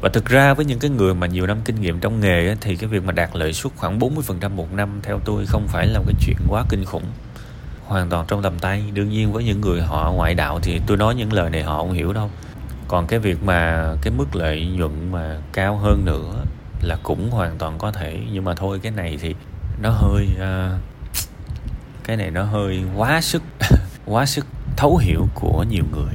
Và 0.00 0.10
thực 0.12 0.26
ra 0.26 0.54
với 0.54 0.64
những 0.64 0.78
cái 0.78 0.90
người 0.90 1.14
mà 1.14 1.26
nhiều 1.26 1.46
năm 1.46 1.58
kinh 1.64 1.80
nghiệm 1.80 2.00
trong 2.00 2.20
nghề 2.20 2.56
thì 2.60 2.76
cái 2.76 2.88
việc 2.88 3.04
mà 3.04 3.12
đạt 3.12 3.30
lợi 3.32 3.52
suất 3.52 3.72
khoảng 3.76 3.98
40% 3.98 4.50
một 4.50 4.72
năm 4.72 5.00
theo 5.02 5.20
tôi 5.24 5.46
không 5.46 5.68
phải 5.68 5.86
là 5.86 5.98
một 5.98 6.04
cái 6.06 6.14
chuyện 6.26 6.36
quá 6.48 6.64
kinh 6.68 6.84
khủng. 6.84 7.04
Hoàn 7.84 8.10
toàn 8.10 8.26
trong 8.28 8.42
tầm 8.42 8.58
tay. 8.58 8.84
Đương 8.92 9.08
nhiên 9.08 9.32
với 9.32 9.44
những 9.44 9.60
người 9.60 9.82
họ 9.82 10.12
ngoại 10.12 10.34
đạo 10.34 10.60
thì 10.62 10.80
tôi 10.86 10.96
nói 10.96 11.14
những 11.14 11.32
lời 11.32 11.50
này 11.50 11.62
họ 11.62 11.78
không 11.78 11.92
hiểu 11.92 12.12
đâu. 12.12 12.30
Còn 12.88 13.06
cái 13.06 13.18
việc 13.18 13.42
mà 13.42 13.88
cái 14.02 14.12
mức 14.16 14.36
lợi 14.36 14.66
nhuận 14.66 15.12
mà 15.12 15.36
cao 15.52 15.76
hơn 15.76 16.04
nữa 16.04 16.44
là 16.82 16.96
cũng 17.02 17.30
hoàn 17.30 17.58
toàn 17.58 17.78
có 17.78 17.92
thể. 17.92 18.18
Nhưng 18.32 18.44
mà 18.44 18.54
thôi 18.54 18.80
cái 18.82 18.92
này 18.92 19.18
thì 19.20 19.34
nó 19.82 19.90
hơi 19.90 20.28
uh, 20.34 20.80
cái 22.04 22.16
này 22.16 22.30
nó 22.30 22.42
hơi 22.42 22.82
quá 22.96 23.20
sức 23.20 23.42
quá 24.06 24.26
sức 24.26 24.46
thấu 24.76 24.96
hiểu 24.96 25.28
của 25.34 25.64
nhiều 25.70 25.84
người. 25.92 26.14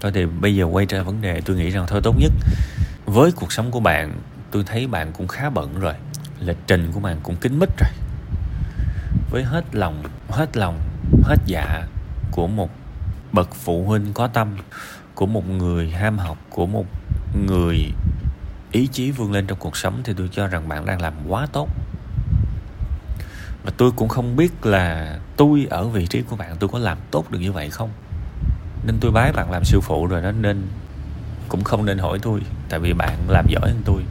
Thôi 0.00 0.12
thì 0.14 0.26
bây 0.26 0.56
giờ 0.56 0.64
quay 0.64 0.86
trở 0.86 1.04
vấn 1.04 1.20
đề, 1.20 1.40
tôi 1.40 1.56
nghĩ 1.56 1.70
rằng 1.70 1.84
thôi 1.88 2.00
tốt 2.04 2.14
nhất, 2.18 2.32
với 3.06 3.32
cuộc 3.32 3.52
sống 3.52 3.70
của 3.70 3.80
bạn, 3.80 4.20
tôi 4.50 4.64
thấy 4.66 4.86
bạn 4.86 5.12
cũng 5.12 5.28
khá 5.28 5.50
bận 5.50 5.80
rồi. 5.80 5.94
Lịch 6.40 6.58
trình 6.66 6.92
của 6.92 7.00
bạn 7.00 7.20
cũng 7.22 7.36
kín 7.36 7.58
mít 7.58 7.68
rồi. 7.78 7.90
Với 9.30 9.44
hết 9.44 9.64
lòng 9.74 10.02
hết 10.28 10.56
lòng, 10.56 10.80
hết 11.22 11.36
dạ 11.46 11.86
của 12.30 12.46
một 12.46 12.70
bậc 13.32 13.54
phụ 13.54 13.84
huynh 13.84 14.12
có 14.12 14.26
tâm, 14.26 14.56
của 15.14 15.26
một 15.26 15.48
người 15.48 15.90
ham 15.90 16.18
học, 16.18 16.38
của 16.50 16.66
một 16.66 16.86
người 17.46 17.92
ý 18.72 18.86
chí 18.86 19.10
vươn 19.10 19.32
lên 19.32 19.46
trong 19.46 19.58
cuộc 19.58 19.76
sống, 19.76 20.00
thì 20.04 20.12
tôi 20.16 20.28
cho 20.32 20.46
rằng 20.46 20.68
bạn 20.68 20.86
đang 20.86 21.00
làm 21.00 21.14
quá 21.28 21.46
tốt 21.52 21.68
mà 23.66 23.72
tôi 23.76 23.90
cũng 23.96 24.08
không 24.08 24.36
biết 24.36 24.66
là 24.66 25.18
tôi 25.36 25.66
ở 25.70 25.88
vị 25.88 26.06
trí 26.06 26.22
của 26.22 26.36
bạn 26.36 26.56
tôi 26.60 26.70
có 26.72 26.78
làm 26.78 26.98
tốt 27.10 27.30
được 27.30 27.38
như 27.38 27.52
vậy 27.52 27.70
không? 27.70 27.90
Nên 28.86 28.96
tôi 29.00 29.10
bái 29.10 29.32
bạn 29.32 29.50
làm 29.50 29.64
sư 29.64 29.80
phụ 29.80 30.06
rồi 30.06 30.22
đó 30.22 30.32
nên 30.32 30.66
cũng 31.48 31.64
không 31.64 31.84
nên 31.84 31.98
hỏi 31.98 32.18
tôi 32.22 32.40
tại 32.68 32.80
vì 32.80 32.92
bạn 32.92 33.18
làm 33.28 33.46
giỏi 33.48 33.68
hơn 33.68 33.82
tôi. 33.84 34.02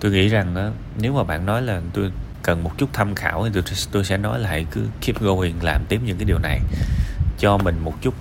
Tôi 0.00 0.12
nghĩ 0.12 0.28
rằng 0.28 0.54
đó, 0.54 0.70
nếu 0.98 1.12
mà 1.12 1.24
bạn 1.24 1.46
nói 1.46 1.62
là 1.62 1.80
tôi 1.92 2.10
cần 2.42 2.64
một 2.64 2.78
chút 2.78 2.88
tham 2.92 3.14
khảo 3.14 3.44
thì 3.44 3.50
tôi, 3.54 3.62
tôi 3.92 4.04
sẽ 4.04 4.16
nói 4.16 4.38
là 4.38 4.48
hãy 4.48 4.66
cứ 4.70 4.86
keep 5.00 5.20
going 5.20 5.62
làm 5.62 5.84
tiếp 5.88 6.00
những 6.04 6.16
cái 6.16 6.24
điều 6.24 6.38
này. 6.38 6.60
Cho 7.38 7.58
mình 7.58 7.78
một 7.84 7.94
chút 8.02 8.14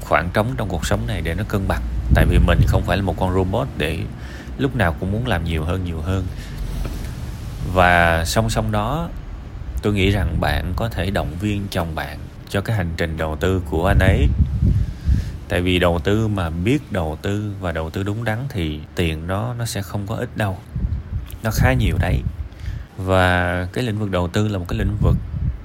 khoảng 0.00 0.30
trống 0.34 0.54
trong 0.56 0.68
cuộc 0.68 0.86
sống 0.86 1.06
này 1.06 1.20
để 1.20 1.34
nó 1.34 1.44
cân 1.48 1.68
bằng. 1.68 1.82
Tại 2.14 2.26
vì 2.26 2.38
mình 2.38 2.60
không 2.66 2.82
phải 2.82 2.96
là 2.96 3.02
một 3.02 3.14
con 3.18 3.34
robot 3.34 3.68
để 3.78 3.98
lúc 4.58 4.76
nào 4.76 4.96
cũng 5.00 5.12
muốn 5.12 5.26
làm 5.26 5.44
nhiều 5.44 5.64
hơn 5.64 5.84
nhiều 5.84 6.00
hơn. 6.00 6.26
Và 7.72 8.24
song 8.24 8.50
song 8.50 8.72
đó 8.72 9.08
tôi 9.82 9.92
nghĩ 9.92 10.10
rằng 10.10 10.40
bạn 10.40 10.72
có 10.76 10.88
thể 10.88 11.10
động 11.10 11.36
viên 11.40 11.66
chồng 11.70 11.94
bạn 11.94 12.18
cho 12.48 12.60
cái 12.60 12.76
hành 12.76 12.90
trình 12.96 13.16
đầu 13.16 13.36
tư 13.36 13.62
của 13.70 13.86
anh 13.86 13.98
ấy. 13.98 14.28
Tại 15.48 15.60
vì 15.60 15.78
đầu 15.78 16.00
tư 16.04 16.28
mà 16.28 16.50
biết 16.50 16.92
đầu 16.92 17.18
tư 17.22 17.52
và 17.60 17.72
đầu 17.72 17.90
tư 17.90 18.02
đúng 18.02 18.24
đắn 18.24 18.38
thì 18.48 18.80
tiền 18.94 19.26
đó 19.26 19.54
nó 19.58 19.64
sẽ 19.64 19.82
không 19.82 20.06
có 20.06 20.14
ít 20.14 20.36
đâu. 20.36 20.58
Nó 21.42 21.50
khá 21.54 21.72
nhiều 21.72 21.96
đấy. 22.00 22.20
Và 22.96 23.66
cái 23.72 23.84
lĩnh 23.84 23.98
vực 23.98 24.10
đầu 24.10 24.28
tư 24.28 24.48
là 24.48 24.58
một 24.58 24.64
cái 24.68 24.78
lĩnh 24.78 24.96
vực 25.02 25.16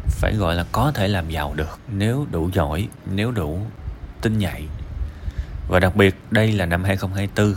phải 0.08 0.36
gọi 0.36 0.56
là 0.56 0.66
có 0.72 0.92
thể 0.96 1.08
làm 1.08 1.30
giàu 1.30 1.54
được, 1.56 1.80
nếu 1.92 2.28
đủ 2.32 2.50
giỏi, 2.54 2.88
nếu 3.12 3.32
đủ 3.32 3.60
tinh 4.22 4.38
nhạy. 4.38 4.64
Và 5.68 5.80
đặc 5.80 5.96
biệt 5.96 6.16
đây 6.32 6.52
là 6.52 6.66
năm 6.66 6.84
2024 6.84 7.54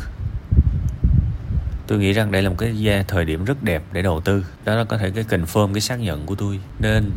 tôi 1.89 1.99
nghĩ 1.99 2.13
rằng 2.13 2.33
đây 2.33 2.43
là 2.43 2.49
một 2.49 2.57
cái 2.59 2.79
gia 2.79 3.03
thời 3.09 3.25
điểm 3.25 3.45
rất 3.45 3.63
đẹp 3.63 3.83
để 3.93 4.03
đầu 4.03 4.21
tư. 4.21 4.47
Đó 4.65 4.75
là 4.75 4.85
có 4.85 4.99
thể 4.99 5.11
cái 5.11 5.25
confirm 5.25 5.75
cái 5.75 5.81
xác 5.81 5.97
nhận 5.97 6.27
của 6.27 6.35
tôi. 6.35 6.61
Nên 6.79 7.11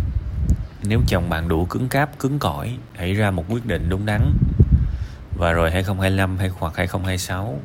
nếu 0.84 1.02
chồng 1.08 1.30
bạn 1.30 1.48
đủ 1.48 1.66
cứng 1.66 1.90
cáp, 1.90 2.20
cứng 2.20 2.40
cỏi, 2.40 2.78
hãy 2.96 3.14
ra 3.14 3.32
một 3.32 3.46
quyết 3.50 3.66
định 3.66 3.90
đúng 3.90 4.06
đắn. 4.06 4.34
Và 5.38 5.52
rồi 5.52 5.72
2025 5.72 6.38
hay 6.38 6.50
hoặc 6.60 6.74
2026 6.76 7.60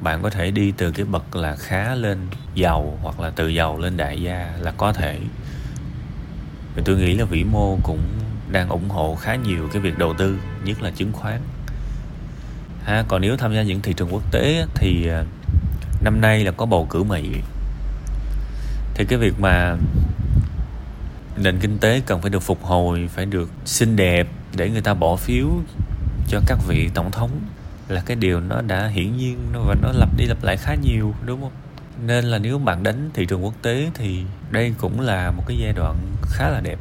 bạn 0.00 0.22
có 0.22 0.30
thể 0.30 0.50
đi 0.50 0.72
từ 0.76 0.90
cái 0.90 1.06
bậc 1.06 1.36
là 1.36 1.56
khá 1.56 1.94
lên 1.94 2.18
giàu 2.54 2.98
hoặc 3.02 3.20
là 3.20 3.30
từ 3.30 3.48
giàu 3.48 3.78
lên 3.78 3.96
đại 3.96 4.22
gia 4.22 4.52
là 4.60 4.70
có 4.70 4.92
thể. 4.92 5.20
Thì 6.76 6.82
tôi 6.84 6.96
nghĩ 6.96 7.14
là 7.14 7.24
vĩ 7.24 7.44
mô 7.44 7.78
cũng 7.82 8.00
đang 8.50 8.68
ủng 8.68 8.88
hộ 8.88 9.14
khá 9.14 9.34
nhiều 9.34 9.68
cái 9.72 9.82
việc 9.82 9.98
đầu 9.98 10.14
tư, 10.18 10.38
nhất 10.64 10.82
là 10.82 10.90
chứng 10.90 11.12
khoán. 11.12 11.40
Ha, 12.84 13.04
còn 13.08 13.20
nếu 13.20 13.36
tham 13.36 13.54
gia 13.54 13.62
những 13.62 13.82
thị 13.82 13.92
trường 13.92 14.12
quốc 14.12 14.32
tế 14.32 14.66
thì 14.74 15.08
à, 15.08 15.24
năm 16.02 16.20
nay 16.20 16.44
là 16.44 16.50
có 16.50 16.66
bầu 16.66 16.86
cử 16.90 17.02
mỹ 17.02 17.30
thì 18.94 19.04
cái 19.04 19.18
việc 19.18 19.40
mà 19.40 19.76
nền 21.36 21.58
kinh 21.60 21.78
tế 21.78 22.02
cần 22.06 22.20
phải 22.20 22.30
được 22.30 22.42
phục 22.42 22.64
hồi 22.64 23.08
phải 23.14 23.26
được 23.26 23.50
xinh 23.64 23.96
đẹp 23.96 24.28
để 24.56 24.70
người 24.70 24.80
ta 24.80 24.94
bỏ 24.94 25.16
phiếu 25.16 25.46
cho 26.28 26.40
các 26.46 26.58
vị 26.66 26.90
tổng 26.94 27.10
thống 27.10 27.30
là 27.88 28.02
cái 28.06 28.16
điều 28.16 28.40
nó 28.40 28.62
đã 28.62 28.86
hiển 28.86 29.16
nhiên 29.16 29.38
và 29.66 29.74
nó 29.82 29.92
lặp 29.92 30.08
đi 30.16 30.24
lặp 30.24 30.44
lại 30.44 30.56
khá 30.56 30.74
nhiều 30.82 31.14
đúng 31.24 31.40
không? 31.40 31.52
Nên 32.06 32.24
là 32.24 32.38
nếu 32.38 32.58
bạn 32.58 32.82
đánh 32.82 33.10
thị 33.14 33.26
trường 33.26 33.44
quốc 33.44 33.54
tế 33.62 33.90
thì 33.94 34.22
đây 34.50 34.74
cũng 34.78 35.00
là 35.00 35.30
một 35.30 35.42
cái 35.46 35.56
giai 35.60 35.72
đoạn 35.72 35.96
khá 36.22 36.48
là 36.48 36.60
đẹp. 36.60 36.78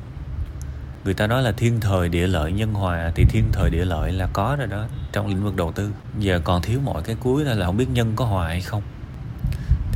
Người 1.06 1.14
ta 1.14 1.28
nói 1.28 1.44
là 1.44 1.52
thiên 1.52 1.80
thời 1.80 2.10
địa 2.10 2.28
lợi 2.28 2.52
nhân 2.52 2.74
hòa 2.74 3.12
thì 3.16 3.26
thiên 3.30 3.44
thời 3.52 3.70
địa 3.70 3.86
lợi 3.86 4.12
là 4.12 4.28
có 4.34 4.56
rồi 4.60 4.68
đó 4.68 4.86
trong 5.12 5.28
lĩnh 5.28 5.44
vực 5.44 5.56
đầu 5.56 5.72
tư. 5.72 5.92
Giờ 6.20 6.42
còn 6.44 6.62
thiếu 6.62 6.80
mọi 6.86 7.02
cái 7.04 7.16
cuối 7.20 7.46
là, 7.46 7.54
là 7.54 7.66
không 7.66 7.78
biết 7.78 7.90
nhân 7.90 8.14
có 8.16 8.26
hòa 8.26 8.48
hay 8.48 8.62
không 8.62 8.82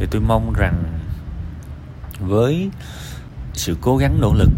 thì 0.02 0.08
tôi 0.12 0.22
mong 0.22 0.54
rằng 0.54 0.84
với 2.20 2.70
sự 3.54 3.78
cố 3.82 3.98
gắng 3.98 4.22
nỗ 4.22 4.34
lực, 4.34 4.50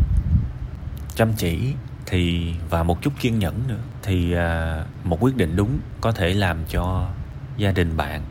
chăm 1.15 1.33
chỉ 1.33 1.73
thì 2.05 2.53
và 2.69 2.83
một 2.83 3.01
chút 3.01 3.13
kiên 3.19 3.39
nhẫn 3.39 3.61
nữa, 3.67 3.79
thì 4.03 4.33
à, 4.33 4.83
một 5.03 5.17
quyết 5.21 5.35
định 5.35 5.55
đúng 5.55 5.79
có 6.01 6.11
thể 6.11 6.33
làm 6.33 6.57
cho 6.69 7.09
gia 7.57 7.71
đình 7.71 7.97
bạn 7.97 8.23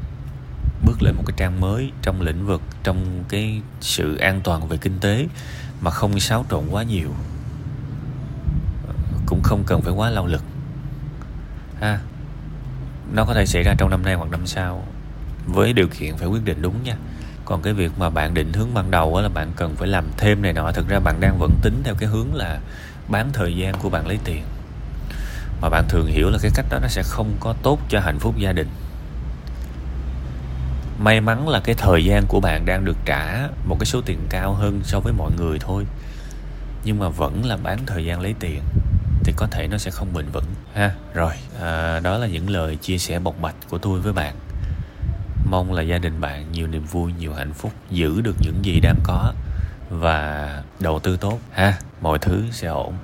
bước 0.86 1.02
lên 1.02 1.14
một 1.16 1.22
cái 1.26 1.34
trang 1.36 1.60
mới 1.60 1.92
trong 2.02 2.20
lĩnh 2.20 2.46
vực, 2.46 2.62
trong 2.82 3.24
cái 3.28 3.62
sự 3.80 4.16
an 4.16 4.40
toàn 4.44 4.68
về 4.68 4.76
kinh 4.76 4.98
tế 5.00 5.26
mà 5.80 5.90
không 5.90 6.20
xáo 6.20 6.46
trộn 6.50 6.64
quá 6.70 6.82
nhiều. 6.82 7.14
Cũng 9.26 9.42
không 9.42 9.62
cần 9.66 9.82
phải 9.82 9.92
quá 9.92 10.10
lao 10.10 10.26
lực. 10.26 10.42
Ha, 11.80 12.00
nó 13.12 13.24
có 13.24 13.34
thể 13.34 13.46
xảy 13.46 13.62
ra 13.62 13.74
trong 13.78 13.90
năm 13.90 14.02
nay 14.02 14.14
hoặc 14.14 14.30
năm 14.30 14.46
sau 14.46 14.86
với 15.46 15.72
điều 15.72 15.88
kiện 15.88 16.16
phải 16.16 16.28
quyết 16.28 16.44
định 16.44 16.62
đúng 16.62 16.82
nha. 16.84 16.96
Còn 17.44 17.62
cái 17.62 17.72
việc 17.72 17.92
mà 17.98 18.10
bạn 18.10 18.34
định 18.34 18.52
hướng 18.52 18.74
ban 18.74 18.90
đầu 18.90 19.20
là 19.20 19.28
bạn 19.28 19.52
cần 19.56 19.76
phải 19.76 19.88
làm 19.88 20.04
thêm 20.16 20.42
này 20.42 20.52
nọ 20.52 20.72
thực 20.72 20.88
ra 20.88 21.00
bạn 21.00 21.20
đang 21.20 21.38
vẫn 21.38 21.50
tính 21.62 21.80
theo 21.84 21.94
cái 21.94 22.08
hướng 22.08 22.34
là 22.34 22.60
bán 23.08 23.30
thời 23.32 23.56
gian 23.56 23.74
của 23.82 23.88
bạn 23.88 24.06
lấy 24.06 24.18
tiền. 24.24 24.42
Mà 25.60 25.68
bạn 25.68 25.84
thường 25.88 26.06
hiểu 26.06 26.30
là 26.30 26.38
cái 26.42 26.50
cách 26.54 26.66
đó 26.70 26.78
nó 26.82 26.88
sẽ 26.88 27.02
không 27.02 27.36
có 27.40 27.54
tốt 27.62 27.80
cho 27.88 28.00
hạnh 28.00 28.18
phúc 28.18 28.34
gia 28.38 28.52
đình. 28.52 28.68
May 30.98 31.20
mắn 31.20 31.48
là 31.48 31.60
cái 31.60 31.74
thời 31.74 32.04
gian 32.04 32.26
của 32.28 32.40
bạn 32.40 32.66
đang 32.66 32.84
được 32.84 32.96
trả 33.04 33.48
một 33.66 33.76
cái 33.80 33.86
số 33.86 34.00
tiền 34.00 34.18
cao 34.30 34.54
hơn 34.54 34.80
so 34.84 35.00
với 35.00 35.12
mọi 35.12 35.30
người 35.38 35.58
thôi. 35.58 35.86
Nhưng 36.84 36.98
mà 36.98 37.08
vẫn 37.08 37.44
là 37.44 37.56
bán 37.56 37.78
thời 37.86 38.04
gian 38.04 38.20
lấy 38.20 38.34
tiền 38.40 38.60
thì 39.24 39.32
có 39.36 39.46
thể 39.46 39.68
nó 39.68 39.78
sẽ 39.78 39.90
không 39.90 40.14
bền 40.14 40.26
vững. 40.32 40.44
Ha 40.74 40.94
rồi 41.14 41.32
à, 41.60 42.00
đó 42.00 42.18
là 42.18 42.26
những 42.26 42.50
lời 42.50 42.76
chia 42.76 42.98
sẻ 42.98 43.18
bộc 43.18 43.40
bạch 43.40 43.54
của 43.68 43.78
tôi 43.78 44.00
với 44.00 44.12
bạn 44.12 44.34
mong 45.52 45.72
là 45.72 45.82
gia 45.82 45.98
đình 45.98 46.20
bạn 46.20 46.52
nhiều 46.52 46.66
niềm 46.66 46.84
vui, 46.84 47.12
nhiều 47.18 47.34
hạnh 47.34 47.52
phúc, 47.52 47.72
giữ 47.90 48.20
được 48.20 48.36
những 48.40 48.64
gì 48.64 48.80
đang 48.80 48.96
có 49.02 49.32
và 49.90 50.62
đầu 50.80 50.98
tư 50.98 51.16
tốt, 51.16 51.38
ha? 51.50 51.74
Mọi 52.00 52.18
thứ 52.18 52.44
sẽ 52.50 52.68
ổn. 52.68 52.94